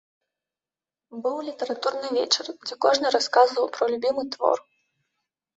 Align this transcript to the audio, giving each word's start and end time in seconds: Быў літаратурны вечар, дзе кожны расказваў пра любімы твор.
Быў 1.25 1.35
літаратурны 1.49 2.07
вечар, 2.17 2.45
дзе 2.65 2.75
кожны 2.87 3.07
расказваў 3.17 3.65
пра 3.77 3.83
любімы 3.93 4.23
твор. 4.39 4.57